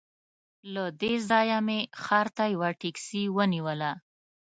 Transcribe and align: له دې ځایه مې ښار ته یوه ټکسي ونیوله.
له 0.73 0.83
دې 1.01 1.13
ځایه 1.29 1.57
مې 1.67 1.79
ښار 2.03 2.27
ته 2.37 2.43
یوه 2.53 2.69
ټکسي 2.81 3.23
ونیوله. 3.35 3.91